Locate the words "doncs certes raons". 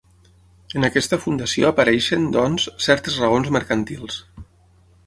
2.37-3.53